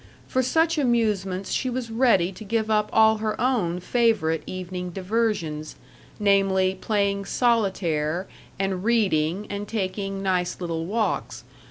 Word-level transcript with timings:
For 0.27 0.41
such 0.41 0.79
amusements 0.79 1.51
she 1.51 1.69
was 1.69 1.91
ready 1.91 2.31
to 2.31 2.43
give 2.43 2.71
up 2.71 2.89
all 2.91 3.17
her 3.17 3.39
own 3.39 3.79
favorite 3.79 4.41
evening 4.47 4.89
diversions 4.89 5.75
namely, 6.19 6.73
playing 6.73 7.25
solitaire, 7.25 8.25
and 8.57 8.83
reading 8.83 9.45
and 9.51 9.67
taking 9.67 10.23
nice 10.23 10.59
little 10.59 10.87
walks.... 10.87 11.43